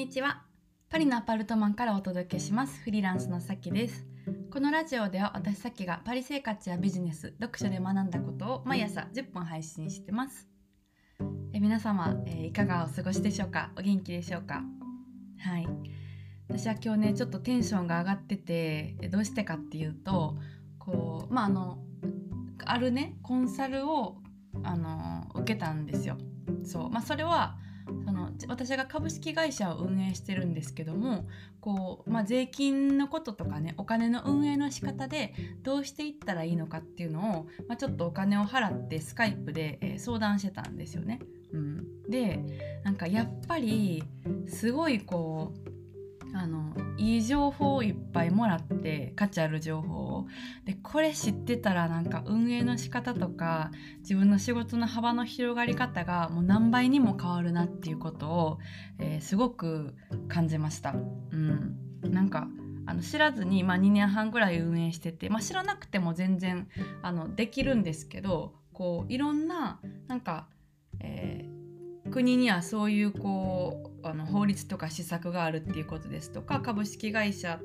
[0.00, 0.44] にちは。
[0.88, 2.80] パリのアパルトマンからお届けします。
[2.80, 4.06] フリーランスのさきです。
[4.50, 10.48] このラジオでは私さきがパリ生活やビジネス読書で学んだことを毎朝10分配信してます。
[11.52, 13.72] え皆様、えー、いかがお過ごしでしょうか？
[13.76, 14.62] お元気でしょうか？
[15.38, 15.68] はい。
[16.48, 20.38] 私は今日ねちょっとテンションが上がっててどうしてかっていうと
[20.78, 21.78] こうまああの
[22.64, 24.16] あるねコンサルを
[24.62, 26.16] あの受けたんですよ。
[26.64, 26.90] そう。
[26.90, 27.58] まあそれは
[28.48, 31.26] 私が株式会社を運営してるんですけども
[31.60, 41.20] こう、まあ、税金のこととかねお金の運営の仕方でどうしていったらいいのかっていうのを、まあ、ちょっとお金を払ってスカイプで、えー、相談してたんですよね。
[41.52, 44.04] うん、でなんかやっぱり
[44.46, 45.69] すごいこう
[46.34, 50.26] あのいい情報をいっぱいもらって価値ある情報を
[50.64, 58.58] でこれ知ってたらなんか運営の仕方とか自分の仕事の幅の広がり方がもう何倍にも変わるなっていうことを、
[58.98, 59.94] えー、すごく
[60.28, 60.92] 感じました。
[60.92, 62.48] うん、なんか
[62.86, 66.68] あの知らずに、まあ、2年半ぐらい運営してて、まあ、知らなくても全然
[67.02, 70.48] あのできるんですけどこういろんななんか、
[71.00, 71.60] えー
[72.10, 77.60] 国にはそういうこうあの法律とか施策があるっていうことですとか株式会社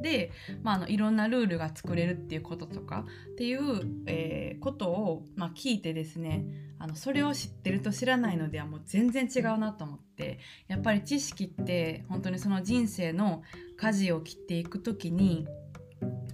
[0.00, 0.30] で、
[0.62, 6.44] まあ、あのいろんなルールが作れるっていうこととかっていう、えー、ことを、まあ、聞いてですね
[6.78, 10.38] あのそれを知ってると知らないのではもう全然違うなと思って
[10.68, 13.42] やっぱり知識って本当にその人生の
[13.76, 15.46] 舵を切っていく時に、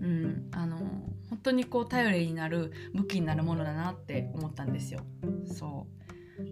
[0.01, 0.79] うん、あの
[1.31, 5.01] 本当にこう頼りになる武器になるものだなって思ったんですよ。
[5.47, 6.02] そう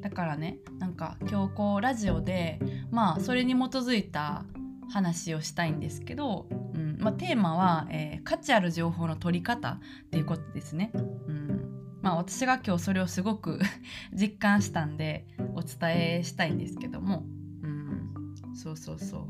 [0.01, 2.59] だからねなんか今日こうラジオで
[2.91, 4.45] まあそれに基づいた
[4.91, 10.91] 話をしたいんですけど、うんまあ、テーマは、えー、価値ある情報の取り方っていうことですね。
[10.95, 13.61] うんまあ、私が今日それをすごく
[14.13, 17.25] 実感したんでお伝えしたいんですけども、
[17.63, 19.29] うん、そうそうそう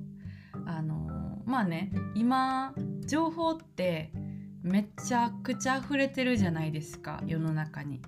[0.66, 2.74] あのー、まあね今
[3.06, 4.12] 情報って
[4.62, 8.00] めちゃくちゃ溢れてるじゃないですか世の中に。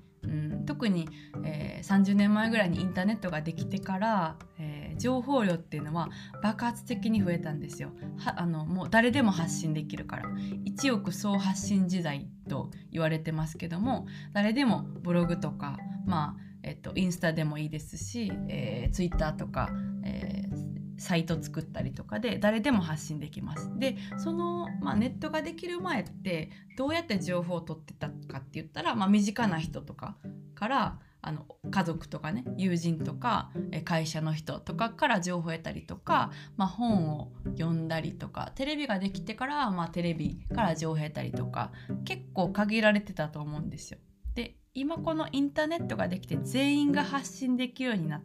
[0.65, 1.09] 特に、
[1.45, 6.09] えー、30年前ぐらいにインターネットができてから、えー、情報量っていうのは
[6.43, 7.91] 爆発的に増えたんですよ。
[8.25, 10.29] あのもう誰でも発信できるから
[10.65, 19.69] 一億総発信時代と言われてますけども誰でもブログとかまあえっと、インスタでもいいですし、えー、ツイッターとか、
[20.05, 23.71] えー、サイト作ったりとかで誰でも発信できます。
[23.79, 30.17] でその、まあ、ネットができる前ってどうやって情報を取ってたかって言ったら、まあ、身近な人とか
[30.63, 33.51] からあの家族とかね友人とか
[33.85, 41.73] 会社の人とかから情報を得たりとか、まあ、本を読んだりとかテレビができてから、まあ、テレビから情報を得たりとか
[42.05, 43.99] 結構限られてたと思うんですよ。
[44.37, 48.23] で今このインターネットができて全員が発信できるようになっ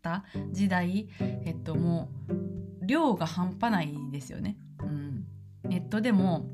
[0.00, 2.12] た時代、えっと、も
[2.82, 4.56] う量が半端ないですよね。
[4.84, 5.24] うん、
[5.64, 6.46] ネットでも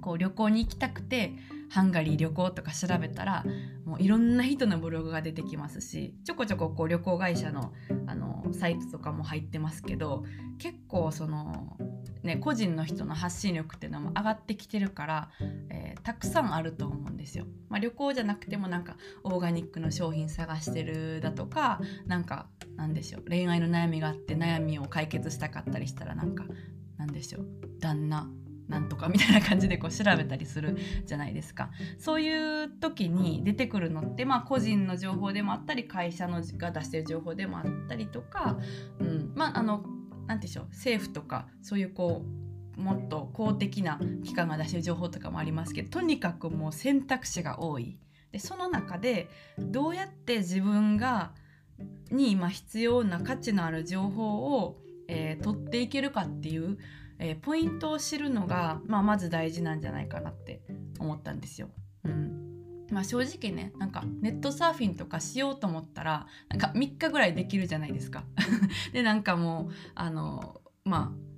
[0.00, 1.34] こう旅行に行きたくて
[1.70, 3.44] ハンガリー旅行とか調べたら
[3.84, 7.72] もういろんな人のブログが出てきますしちょこちょここう旅行会社の
[8.06, 10.24] あのサイトとかも入ってますけど
[10.58, 11.76] 結構その、
[12.22, 15.30] ね、個人の人の発信力っていうのも上がってきてるから、
[15.70, 17.46] えー、たくさんあると思うんですよ。
[17.68, 26.44] まあ、旅行じゃなくてもなんかオーガニックの商品探してるだとかなんかなんでしょう恋愛の悩みがあって悩みを解決したかったりしたらなんか
[26.98, 27.46] なんでしょう
[27.80, 28.28] 旦那
[28.70, 38.58] なんとかみたいな感じでこう調べたりするじゃないですかそういう時に出てくるのって、まあ、個人の情報でもあったり会社のが出してる情報でもあったりとか、
[39.00, 39.84] うんまあ、あの
[40.28, 42.22] 何でしょう政府とかそういうこ
[42.76, 47.98] うもっと公的な機関が出してる情報とかもありますけどとにかくもう選択肢が多い。
[48.30, 51.32] でその中でどうやって自分が
[52.12, 56.78] に今必要な価値のある情報を、えー、取っていけるかっていう
[57.20, 60.62] えー、ポイントを知るのが、まあ、まず大事なんじゃないかなって
[60.98, 61.68] 思ったんですよ。
[62.04, 62.40] うん
[62.90, 68.24] まあ、正直ねなんかネットサーフィンとかしようと思ったらなんか3日ぐらいできるじゃないですか。
[68.92, 71.29] でなんかもうあのまあ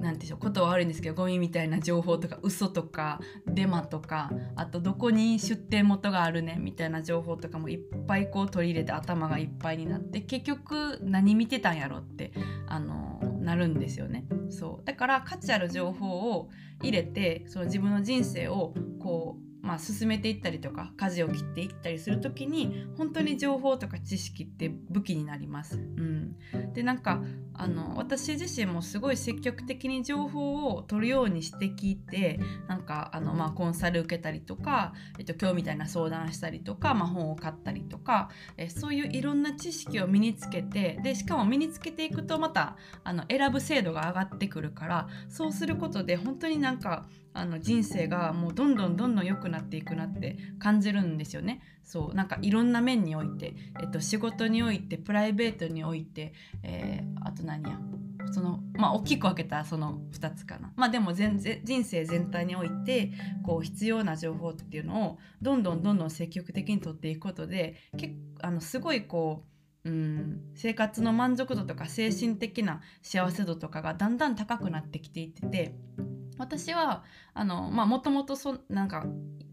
[0.00, 12.32] なんでしょうことは悪いんですけどゴミみたいな情報とか嘘とかデマとかあとどこに出店元があるねみたいな情報とかもいっぱいこう取り入れて頭がいっぱいになって結局何見てたんやろって
[12.66, 14.26] あのなるんですよね。
[14.50, 16.48] そうだから価値ある情報を
[16.82, 25.76] 入れてその自分の人生をこうまあ、進めていったりとか舵を切っていったりする時に本当に情報とか知識って武器になります。
[25.76, 26.36] うん、
[26.72, 27.22] でなんか
[27.52, 47.06] あの私自身もすごい積極的に情報を取るようにして聞いてなんかあの、まあ、コンサル受けたりとか、えっと、今日みたいな相談したりとか、まあ、本を買ったりとかえそういういろんな知識を身につけてでしかも身につけていくとまたあの選ぶ精度が上がってくるからそうすることで本当になんか
[47.38, 51.60] あの人生がもうどんどんどんどん良くなっていくなって感じるんですよね。
[51.84, 57.78] そうなんかいろんな面において、えっと、仕事においてプライベートにおいて、えー、あと何や
[58.30, 63.12] そのまあ大きく分けたその2つかなまあでも全然人生全体において
[63.46, 69.44] こう必要な情報っていうのをどんどんどんどん積極的に取っていくことで結あのすごいこ
[69.84, 75.74] ううん生活の満足度とか精神的な幸せ度とかがだんだん高くなってきていってて
[76.38, 77.04] 私は
[77.34, 79.04] あのまあもともとそなんか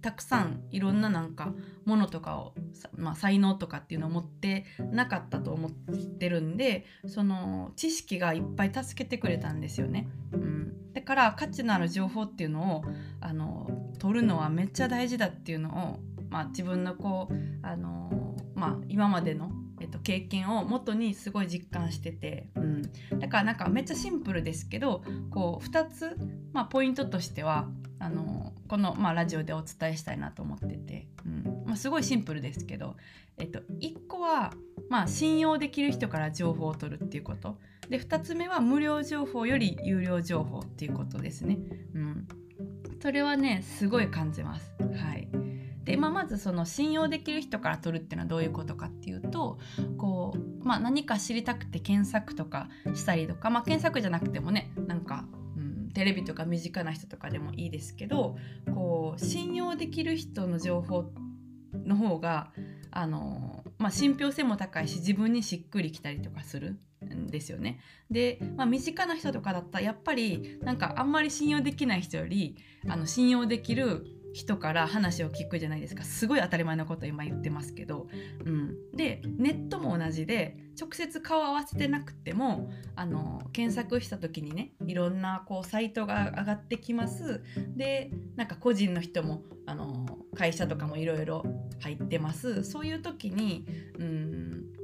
[0.01, 1.53] たくさんいろんななんか
[1.83, 2.53] ものとかを、
[2.95, 10.07] まあ、才能とかっていうのを持ってなかったと思ってるんでその知識がいっぱい助けてくれたんですよね。
[10.31, 12.83] うん、だから価値のある情報っていうのを
[13.19, 13.67] あの
[13.97, 15.99] 取るのはめっちゃ大事だっていうのを、
[16.29, 17.35] まあ、自分のこう
[17.65, 19.51] あの、まあ、今までの
[19.81, 22.81] えっと、経験を元にすごい実感してて、うん、
[23.19, 26.17] だからなんかめっちゃシンプルですけどこう2つ、
[26.55, 27.67] まあ、ポイントとしては
[27.99, 32.95] あのこの、まあ、ラジオでお伝えしたいなと思ってて、うんまあ、すごいシンプルですけど、
[33.37, 34.53] えっと、1個は、
[34.89, 37.57] まあ、信用できる人から情報を取るっていうこと
[37.89, 41.57] で2つ目は無料情報より有料情報っていうことですね。
[41.93, 42.27] うん、
[43.01, 44.71] それはねすごい感じます。
[44.79, 45.27] はい
[45.83, 49.59] で、まあ、まずその信用できる人から取るっていうのはどういうことかっていうと
[49.97, 55.25] こう、まあ、何か知りたくて検索とかしたりとか、まあ、検索じゃなくてもねなんか、
[55.95, 58.37] テレビとか身近な人とかでもいいですけど
[58.73, 61.05] こう信用できる人の情報
[61.73, 62.51] の方が
[62.91, 67.79] あの、まあ、信憑性も高いし自分にしっくりきたりとかするんですよね。
[68.11, 72.57] で、まあ、身近な人とかだったらやっぱりなんかあんまり信用できない人より
[72.87, 74.05] あの信用できる
[74.35, 76.03] 人から話を聞くじゃないですか。
[76.03, 78.07] すごい当たり前のこと今言ってますけど、
[78.43, 87.43] うん、でネットも同じで直接顔合わせてなくてもあの検索した時にねいろんなこうサイトが上がってきます。
[87.77, 90.05] でなんか個人の人もあの
[90.35, 91.45] 会社とかもいろいろ
[91.79, 92.65] 入ってます。
[92.65, 93.65] そういう時に
[93.97, 94.74] うん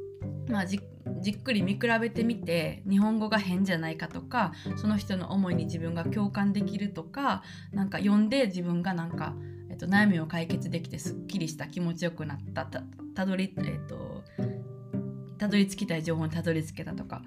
[0.52, 9.34] まあじっくり見比べてみて日本語が変じゃないかとかその人の思いに自分が共感できるとかなんか読んで自分がなんか、
[9.70, 14.24] えっと、悩みを解決できてすっきりした気持ちよくなったたどり、えっと、
[15.38, 17.22] たどり着きたい情報にたどり着けたとか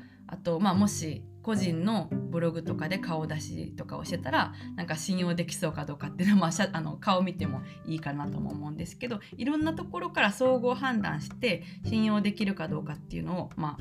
[0.45, 13.77] と、まあ、もし個人のブログとかで顔出しとかをしてたらなんか信用できそうかどうかっていうのは、まあ、あの顔見てもいいかなとも思うんですけどいろんなところから総合判断して信用できるかどうかっていうのを、ま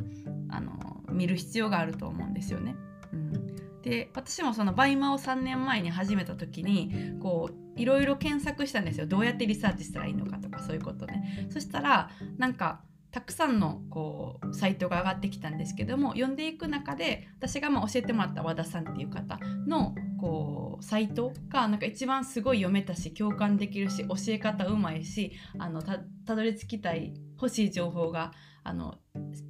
[0.49, 2.75] あ、あの見る必要があると思うんですよね。
[3.13, 11.47] うん、で私もその BUYMA を3年前に始めた時にこういろいろ検索したんですよどうやってリサーチしたらいいのかとかそういうことね。
[11.49, 12.81] そしたらなんか
[13.13, 28.31] たくさんのこうサイトが上がってきたんですけども読んでいく中で私がまあ教えてもらった和田さんっていう方のこうサイトがなんか一番すごい読めたし共感できるし教え方うまいしあのたどり着きたい欲しい情報が
[28.63, 28.95] あの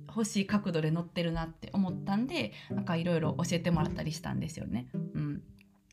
[0.09, 4.89] 欲しい角度で載ってるなって思ったんでなんかいろいろ教えてもらったりしたんですよね。
[4.94, 5.42] うん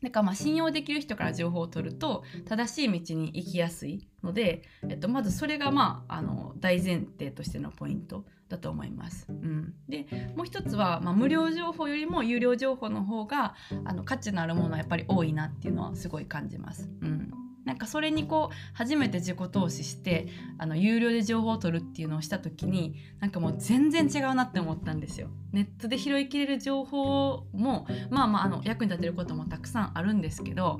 [0.01, 9.27] だからまあ信用できる人から情報を取ると正しい道に行きやすいので、えっと、まずそれがまああの大前提としてのポイントだと思います。
[9.29, 13.55] うん、でもう一つは、まあ、無料情報よりも有料情報の方が
[13.85, 16.89] あの価値のあるものはやっぱり多いなっていうのはすごい感じます。
[17.01, 17.31] うん
[17.65, 20.27] なんかそれにこう初めて自己投資して
[20.57, 25.29] あの有料で情報を取るっていうのをした時になんかもう全然違うなって思ったんですよ。
[25.51, 30.79] ネットで拾いきれる情報もまあまああの役に立てることもたくさんあるんですけど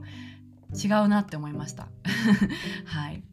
[0.73, 1.87] 違うなって思いました。
[2.85, 3.23] はい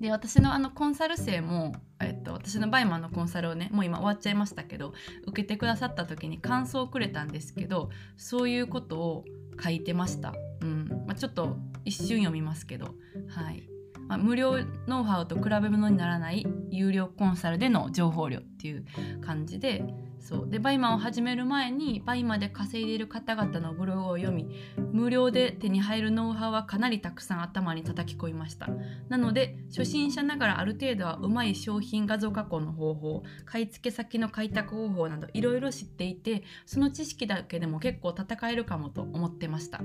[0.00, 4.94] で私のあのコンサル生も、えっと、私の BUYMA のコンサルをねもう今終わっちゃいましたけど
[5.26, 9.24] 受けてくださった時に感想をくれたんですけどそういうことを
[9.62, 10.34] 書いてました。
[10.60, 12.94] うんまあ、ちょっと一瞬読みますけど、
[13.28, 13.68] はい。
[14.08, 18.84] まあ、無料ノウハウと比べ物にならない有料コンサルでの情報量っていう
[19.20, 19.84] 感じで。
[20.20, 20.48] そう。
[20.48, 24.48] で BUYMA を始める前に BUYMA で稼いでいる方々のブログを読み
[24.90, 28.68] 無料で手に入るノウハウはかなりたくさん頭に叩き込みました。
[29.10, 39.82] なので初心者ながらある程度はうまい商品画像加工の方法買い付け先の開拓方法などいろいろ知っていてその知識だけでも結構戦えるかもと思ってました。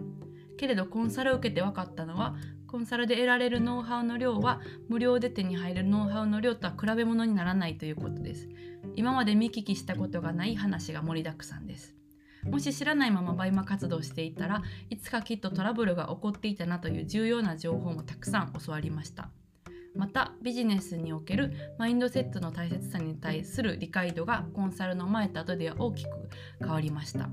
[0.59, 2.35] けれどコンサルを受けて分かったのは
[2.67, 8.49] コンサルで得られるノウハウの量は無料で手に入るノウハウの量とは比べ物にならないということです。
[8.97, 11.95] 今まで見聞きしたことがない話が盛りだくさんです。
[12.43, 19.29] もし知らないまま BUYMA 活動していたらいつかきっとトラブルが起こっていたなという重要な情報もたくさん教わりました。
[19.95, 26.09] またビジネスにおけるマインドセットの大切さに対する理解度がコンサルの前と後では大きく
[26.59, 27.29] 変わりました、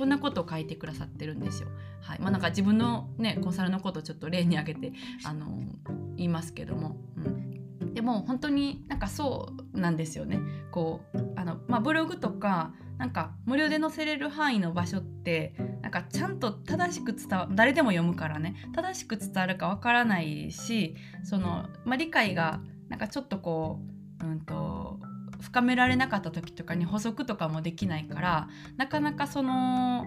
[0.00, 1.68] こんなことを書いてくださってるんですよ。
[2.00, 5.46] はいまあ、なんか自分の、ね、コンサルのことをちょっと例に挙げてあの
[6.16, 7.20] 言いますけども、う
[7.84, 10.40] ん、でも本当になんかそうなんですよね。
[10.70, 23.80] こうあの、まあ、ブログとかなんか無料で載せれる範囲の場所ってなんかちゃんと正しく伝わ誰でも読むからね正しく伝わるかわからないしその、まあ、理解がなんかちょっとこ
[24.22, 24.98] う、うんと
[25.40, 30.06] 深められなかった時とかに補足とかもできないからなかなかその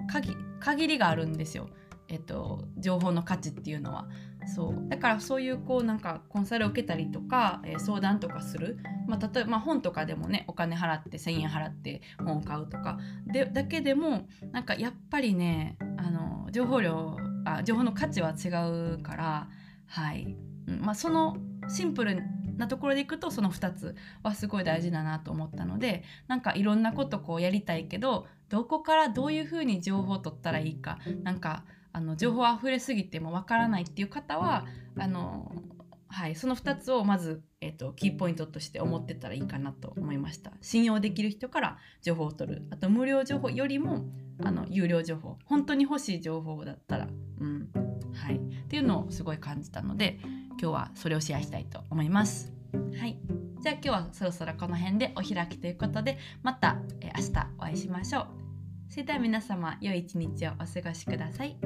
[0.59, 1.69] 限りがあるんですよ、
[2.07, 4.07] えっと、情報の価値っていうのは。
[4.45, 4.89] そう。
[4.89, 12.99] だからそういうこうなんかコンサルを受けたりとか、えー、相談とかする、まあ、例えば、まあ、本とかでもねお金払って1,000円払って本を買うとか。
[13.25, 18.49] でだけでもなんかやっぱりねあの情報量あ情報の価値は違
[18.97, 19.47] うから
[19.87, 20.35] はい、
[20.67, 21.37] まあ、その
[21.69, 22.21] シンプル
[22.57, 34.65] なところでいくとその2つはすごい大事だなと思ったのでなんかいろんなことこうやりたいけどどこからどういうふうに情報を取ったらいいかなんかあの情報あふれすぎてもわからないっていう方は
[34.97, 35.51] あの
[36.13, 40.51] はい、その2つをまず、えーと、キーポイントとして思ってたらいいかなと思いました。
[40.61, 42.67] 信用できる人から情報を取る。
[42.69, 44.05] あと無料情報よりも
[44.43, 45.39] あの有料情報。
[45.45, 47.07] 本当に欲しい情報だったら、
[47.39, 47.67] うん。
[48.13, 50.19] はい、っていうのをすごい感じたので
[50.63, 52.53] 今日はそれをシェアしたいと思います。
[52.97, 53.19] はい、
[53.61, 58.27] じゃあ今日はそろそろこの辺でお開きということでまた、え明日お会いしましょう。
[58.89, 61.57] それでは皆様良い一日をお過ごしください。